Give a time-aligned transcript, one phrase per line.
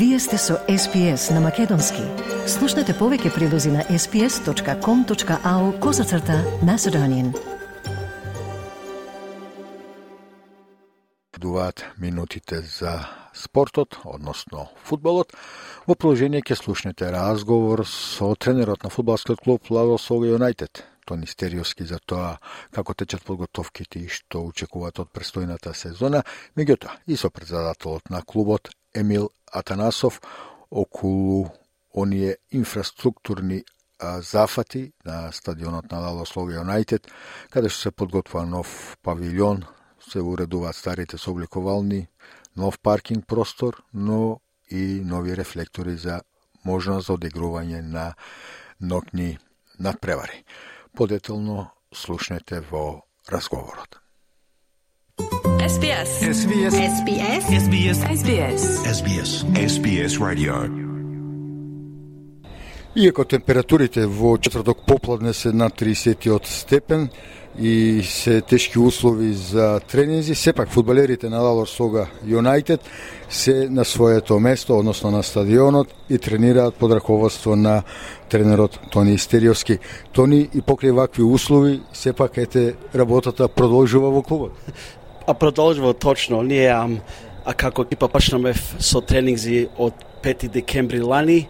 [0.00, 2.00] Вие сте со SPS на Македонски.
[2.48, 7.34] Слушнете повеќе прилози на sps.com.au козацрта на Седонин.
[11.36, 12.94] Дуваат минутите за
[13.34, 15.36] спортот, односно фудбалот.
[15.84, 21.84] Во положение ќе слушнете разговор со тренерот на фудбалскиот клуб Ладо Сога Юнайтед, Тони Стериоски
[21.84, 22.38] за тоа
[22.72, 26.24] како течат подготовките и што очекуваат од престојната сезона,
[26.56, 30.20] меѓутоа и со председателот на клубот Емил Атанасов
[30.70, 31.50] околу
[31.94, 33.64] оние инфраструктурни
[34.02, 37.06] зафати на стадионот на Лалослов Юнайтед,
[37.50, 39.66] каде што се подготвува нов павилјон,
[40.00, 42.08] се уредуваат старите собликовални,
[42.56, 44.40] нов паркинг простор, но
[44.70, 46.20] и нови рефлектори за
[46.64, 48.14] можност за одигрување на
[48.80, 49.38] нокни
[49.78, 50.44] надпревари.
[50.96, 54.00] Подетелно слушнете во разговорот.
[55.80, 56.10] SBS.
[56.44, 56.74] SBS.
[56.94, 57.46] SBS.
[57.64, 57.98] SBS.
[58.20, 58.62] SBS.
[58.98, 59.30] SBS.
[59.70, 60.54] SBS Radio.
[62.96, 67.08] Иако температурите во четврток попладне се на 30 степен
[67.58, 72.80] и се тешки услови за тренинзи, сепак фудбалерите на Лалор Сога Юнайтед
[73.30, 77.82] се на своето место, односно на стадионот и тренираат под раководство на
[78.28, 79.78] тренерот Тони Стериовски.
[80.12, 84.52] Тони и покрај вакви услови, сепак ете работата продолжува во клубот
[85.26, 86.42] а продолжува точно.
[86.42, 87.00] Ние ам,
[87.44, 91.48] а како екипа почнаме со тренинзи од 5 декември лани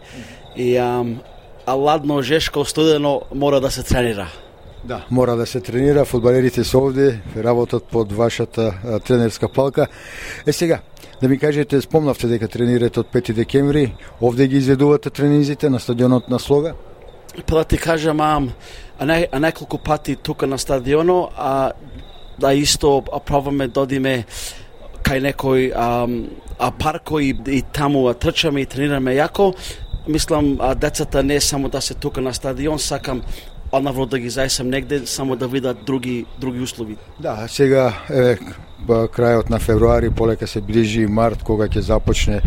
[0.56, 1.20] и ам,
[1.66, 4.28] а ладно, жешко, студено мора да се тренира.
[4.84, 9.86] Да, мора да се тренира, фудбалерите се овде, работат под вашата а, тренерска палка.
[10.46, 10.80] Е сега,
[11.22, 16.28] да ми кажете, спомнавте дека тренирате од 5 декември, овде ги изведувате тренинзите на стадионот
[16.28, 16.74] на Слога?
[17.46, 18.42] Па да ти кажам, а,
[18.98, 21.72] а, не, а неколку пати тука на стадионо, а
[22.39, 24.25] да исто пробаме да додиме
[25.03, 26.06] кај некој а,
[26.59, 29.54] а парко и, и таму а, трчаме и тренираме јако.
[30.09, 33.22] Мислам, а, децата не само да се тука на стадион, сакам
[33.72, 36.97] однавро да ги зајсам негде, само да видат други, други услови.
[37.21, 38.37] Да, сега е,
[38.91, 42.41] крајот на февруари, полека се ближи март, кога ќе започне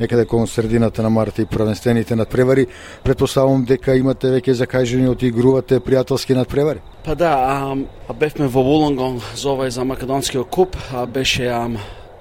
[0.00, 2.66] некаде кон средината на март и првенствените надпревари.
[3.04, 6.80] Предпоставувам дека имате веќе закажени од игрувате пријателски надпревари.
[7.04, 7.76] Па да, а,
[8.08, 11.68] а бевме во Вулонгон за овој за македонскиот куп, а беше а,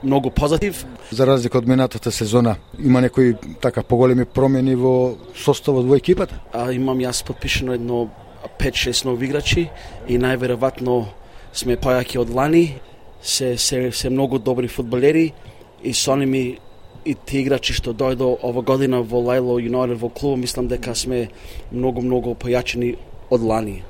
[0.03, 0.85] многу позитив.
[1.11, 6.39] За разлика од минатата сезона, има некои така поголеми промени во составот во екипата?
[6.53, 8.09] А, имам јас подпишено едно
[8.59, 9.69] 5-6 нови играчи
[10.07, 11.05] и најверојатно
[11.53, 12.79] сме појаки од лани
[13.21, 15.33] се, се, се многу добри фудбалери
[15.83, 16.59] и со ними
[17.05, 21.29] и ти играчи што дојдо ова година во Лајло Юнайтед во клуб, мислам дека сме
[21.71, 22.95] многу многу појачени
[23.29, 23.83] од лани.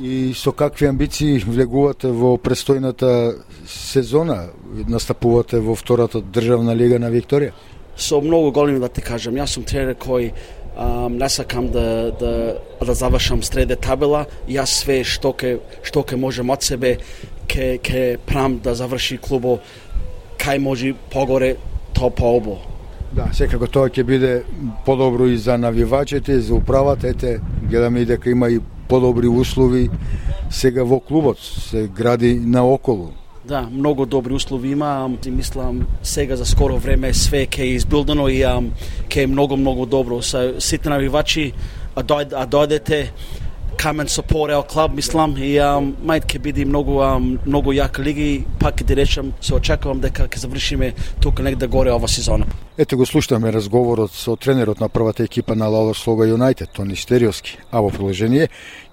[0.00, 3.36] И со какви амбиции влегувате во престојната
[3.68, 4.50] сезона?
[4.88, 7.52] Настапувате во втората државна лига на Викторија?
[7.96, 9.38] Со многу големи да ти кажам.
[9.38, 10.32] Јас сум тренер кој
[10.74, 14.26] um, не сакам да, да, да завршам среде табела.
[14.48, 16.98] Јас све што ке, што ке можем од себе
[17.54, 19.58] ке, ке прам да заврши клубо
[20.38, 21.56] кај може погоре,
[21.94, 22.58] то пообо.
[23.14, 24.32] Да, секако тоа ќе биде
[24.84, 27.08] подобро и за навивачите, за управата.
[27.08, 29.88] Ете, гледаме и дека има и подобри услови
[30.50, 33.12] сега во клубот, се гради наоколу.
[33.44, 35.10] Да, многу добри услови има.
[35.26, 39.86] И мислам сега за скоро време све ќе е избилдено и ќе е многу многу
[39.86, 40.22] добро.
[40.22, 41.52] Са сите навивачи
[41.94, 43.14] а, дојд, а дојдете
[43.76, 48.04] come and support our club, мислам, и um, мајт ќе биде многу um, многу јака
[48.04, 52.46] лиги, и пак ќе речам, се очекувам дека ќе завршиме тука негде горе ова сезона.
[52.78, 57.58] Ете го слушаме разговорот со тренерот на првата екипа на Лалор Слога Юнайтед, Тони Стериоски,
[57.70, 58.48] а во продолжение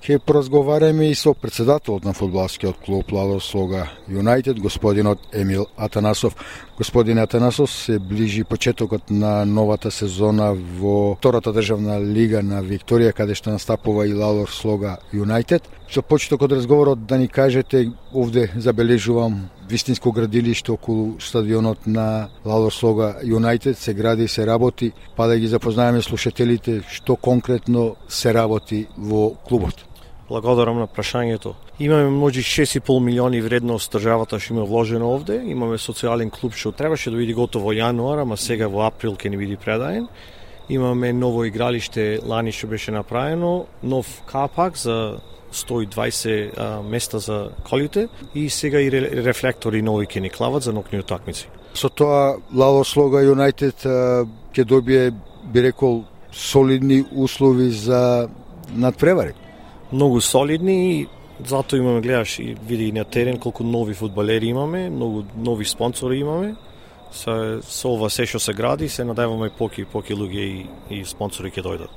[0.05, 6.35] ќе поразговараме и со председателот на фудбалскиот клуб Лалор Слога Юнайтед, господинот Емил Атанасов.
[6.77, 13.33] Господин Атанасов се ближи почетокот на новата сезона во втората државна лига на Викторија, каде
[13.33, 15.65] што настапува и Лалор Слога Юнайтед.
[15.89, 23.15] Со почетокот разговорот да ни кажете, овде забележувам вистинско градилиште околу стадионот на Лало Слога
[23.23, 28.87] Юнайтед се гради и се работи, па да ги запознаеме слушателите што конкретно се работи
[28.97, 29.85] во клубот.
[30.29, 31.55] Благодарам на прашањето.
[31.79, 35.41] Имаме може 6,5 милиони вредност државата што има вложено овде.
[35.43, 39.29] Имаме социјален клуб што требаше да биде готово во јануар, ама сега во април ќе
[39.29, 40.07] ни биде предаен.
[40.69, 45.19] Имаме ново игралиште лани што беше направено, нов капак за
[45.53, 50.99] 120 а, места за колите и сега и рефлектори нови ќе ни клават за нокни
[50.99, 51.49] утакмици.
[51.73, 55.11] Со тоа Лало Слога Юнайтед ќе добие
[55.43, 58.29] би рекол солидни услови за
[58.75, 59.33] надпревари.
[59.91, 61.07] Многу солидни и
[61.45, 66.19] затоа имаме гледаш и види и на терен колку нови фудбалери имаме, многу нови спонсори
[66.19, 66.55] имаме
[67.11, 71.51] Со, со ова се што се гради, се надеваме поки поки луѓе и, и спонсори
[71.51, 71.91] ќе дојдат.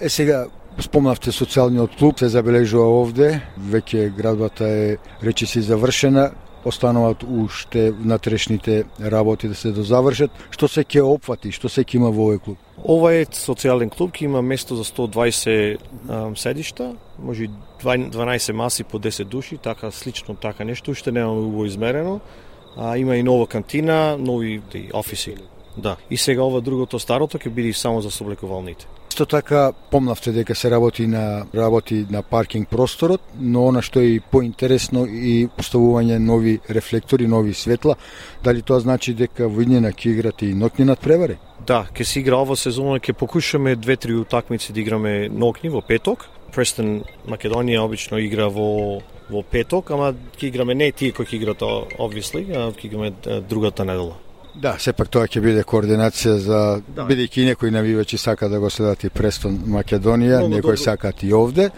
[0.00, 0.46] Е сега
[0.80, 6.30] спомнавте социјалниот клуб, се забележува овде, веќе градбата е речиси завршена,
[6.64, 10.30] остануваат уште внатрешните работи да се дозавршат.
[10.50, 12.58] Што се ќе опфати, што се ќе има во овој клуб?
[12.82, 17.50] Ова е социјален клуб, ќе има место за 120 седишта, може
[17.82, 22.20] 12 маси по 10 души, така слично така нешто, уште немаме убаво измерено.
[22.76, 24.62] А, има и нова кантина, нови
[24.94, 25.34] офиси.
[25.76, 25.96] Да.
[26.10, 28.86] И сега ова другото старото ќе биде само за соблекувалните.
[29.22, 34.18] Исто така помнавте дека се работи на работи на паркинг просторот, но она што е
[34.18, 37.94] поинтересно и поставување нови рефлектори, нови светла,
[38.42, 41.38] дали тоа значи дека во иднина ќе играте и ноќни надпревари?
[41.62, 46.26] Да, ќе се игра ова сезона, ќе покушаме две-три утакмици да играме ноќни во петок.
[46.50, 48.98] Престон Македонија обично игра во
[49.30, 53.14] во петок, ама ќе играме не тие кои ќе играат obviously, а ќе играме
[53.46, 54.18] другата недела.
[54.54, 57.06] Да, сепак тоа ќе биде координација за да.
[57.08, 60.76] бидејќи некои навивачи сака да го следат и Престон Македонија, Много некои добро.
[60.76, 61.70] сакаат и овде,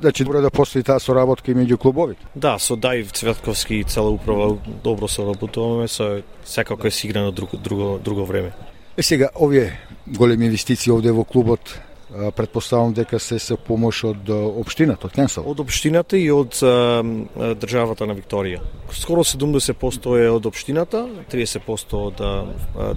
[0.00, 2.24] значи добро да постои таа соработка и меѓу клубовите.
[2.34, 7.98] Да, со Дајв Цветковски и цела управа добро соработуваме, со секако е сиграно друго друго
[8.04, 8.52] друго време.
[8.96, 11.80] Е сега овие големи инвестиции овде во клубот
[12.36, 15.46] Предпоставам дека се со помош од општината, од Кенсел.
[15.48, 17.00] Од општината и од а,
[17.56, 18.60] државата на Викторија.
[18.92, 22.32] Скоро 70% е од општината, 30% од а,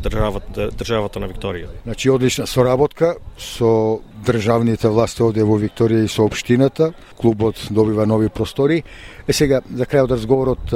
[0.04, 1.72] државата, државата на Викторија.
[1.86, 6.92] Значи одлична соработка со државните власти овде во Викторија и со општината.
[7.16, 8.84] Клубот добива нови простори.
[9.28, 10.76] Е сега, за крај од разговорот,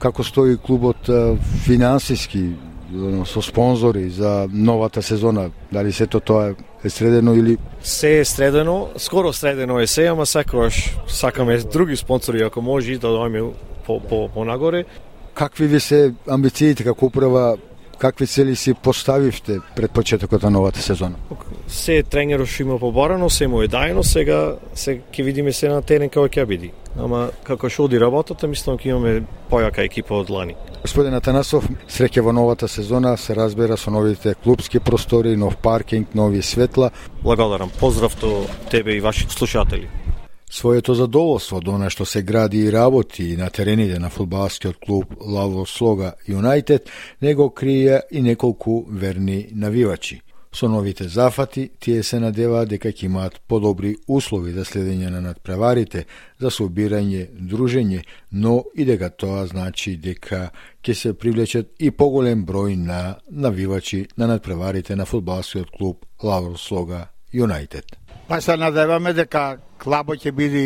[0.00, 1.10] како стои клубот
[1.66, 2.48] финансиски,
[3.24, 6.54] со спонзори за новата сезона, дали сето тоа е
[6.90, 12.62] средено или се е средено, скоро средено е се, ама секогаш сакаме други спонсори ако
[12.62, 13.52] може да дојме
[13.86, 14.84] по по по нагоре.
[15.34, 17.56] Какви ви се амбициите како управа
[17.98, 21.16] какви цели си поставивте пред почетокот на новата сезона?
[21.68, 25.82] Се тренерот што има побарано, се му е дајно, сега се ќе видиме се на
[25.82, 26.70] терен како ќе биде.
[26.98, 30.56] Ама како што оди работата, мислам ќе имаме појака екипа од лани.
[30.86, 36.42] Господин Атанасов, среќа во новата сезона, се разбира со новите клубски простори, нов паркинг, нови
[36.42, 36.92] светла.
[37.24, 37.72] Благодарам.
[37.80, 39.88] Поздрав до тебе и вашите слушатели.
[40.50, 45.66] Своето задоволство до она што се гради и работи на терените на фудбалскиот клуб Лаво
[45.66, 46.86] Слога Юнайтед
[47.20, 50.22] него крија и неколку верни навивачи.
[50.56, 56.06] Со новите зафати, тие се надеваат дека ќе имаат подобри услови за следење на надпреварите,
[56.40, 57.98] за собирање, дружење,
[58.32, 60.48] но и дека тоа значи дека
[60.80, 67.02] ќе се привлечат и поголем број на навивачи на надпреварите на фудбалскиот клуб Лавр Слога
[67.34, 67.84] Юнайтед.
[68.28, 70.64] Па се надеваме дека клабот ќе биде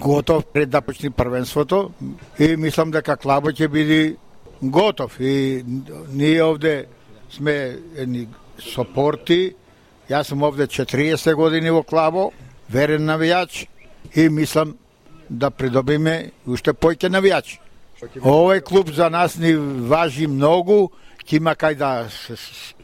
[0.00, 1.90] готов пред да почне првенството
[2.38, 4.16] и мислам дека клабот ќе биде
[4.62, 5.62] готов и
[6.08, 6.86] ние овде
[7.28, 8.28] сме едни
[8.62, 9.54] сопорти.
[10.08, 12.30] Јас сум овде 40 години во Клаво,
[12.68, 13.66] верен навијач
[14.14, 14.76] и мислам
[15.28, 17.58] да придобиме уште појќе навијачи.
[18.22, 19.54] Овој клуб за нас ни
[19.88, 20.92] важи многу,
[21.26, 21.90] ќе има кај да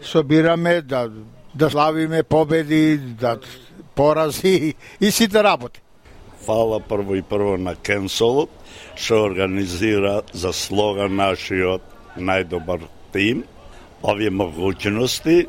[0.02, 1.08] собираме, да
[1.54, 3.38] да славиме победи, да
[3.94, 5.80] порази и сите работи.
[6.46, 8.50] Фала прво и прво на Кенсолот,
[8.96, 11.82] што организира за слога нашиот
[12.16, 12.82] најдобар
[13.12, 13.44] тим,
[14.02, 15.46] овие могуćности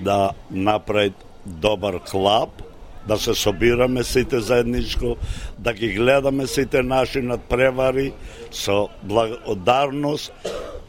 [0.00, 1.12] да направи
[1.46, 2.62] добар клуб,
[3.08, 5.16] да се собираме сите заедничко,
[5.58, 8.12] да ги гледаме сите наши надпревари
[8.50, 10.32] со благодарност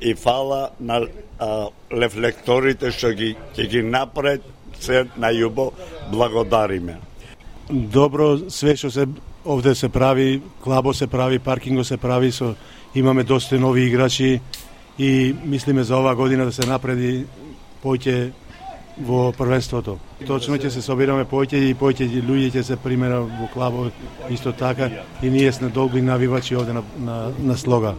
[0.02, 1.08] и фала на
[1.40, 4.44] а, рефлекторите што ги ќе ги направат
[4.80, 5.72] се најубо
[6.12, 7.00] благодариме.
[7.70, 9.08] Добро све што се
[9.46, 12.56] овде се прави, клабо се прави, паркинго се прави, со
[12.96, 14.42] имаме доста нови играчи
[15.00, 17.26] и мислиме за оваа година да се напреди
[17.84, 18.32] поќе
[19.00, 19.98] во првенството.
[20.28, 23.94] Точно ќе се собираме поќе и поќе луѓе ќе се примера во клабот
[24.30, 24.90] исто така
[25.24, 27.96] и ние сме долги навивачи овде на, на, на слога.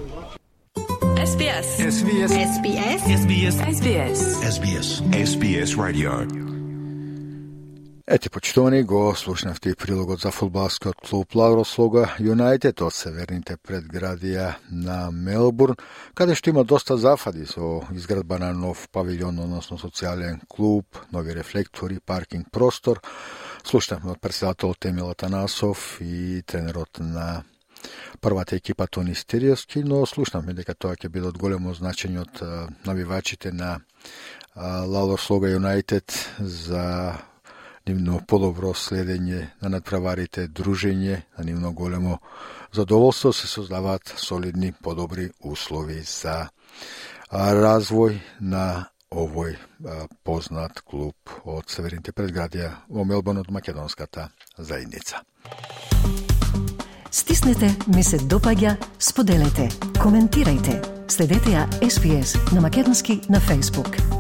[1.21, 1.69] SBS.
[1.97, 2.31] SBS.
[2.31, 3.01] SBS.
[3.23, 3.57] SBS.
[3.77, 4.21] SBS.
[4.43, 4.89] SBS.
[5.13, 6.50] SBS Radio.
[8.13, 15.13] Ете, почитувани, го слушнавте и прилогот за фудбалскиот клуб Лаврослога Юнайтед од северните предградија на
[15.15, 15.79] Мелбурн,
[16.19, 22.01] каде што има доста зафади со изградба на нов павилјон, односно социјален клуб, нови рефлектори,
[22.03, 22.99] паркинг простор.
[23.63, 27.45] Слушнавме од председателот Емил Атанасов и тренерот на
[28.21, 32.43] првата екипа Тони Стериоски, но слушнавме дека тоа ќе биде од големо значење од
[32.91, 33.77] навивачите на
[34.59, 36.11] Лаурослога Юнайтед
[36.43, 37.15] за
[37.91, 42.19] нивно подобро следење на надправарите, дружење, на нивно големо
[42.73, 46.49] задоволство се создаваат солидни, подобри услови за
[47.31, 49.57] развој на овој
[50.25, 55.25] познат клуб од Северните предградија во Мелбон од македонската заедница.
[57.11, 59.67] Стиснете, ми се допаѓа, споделете,
[59.99, 60.79] коментирајте.
[61.11, 64.20] Следете ја SPS на Македонски на Facebook.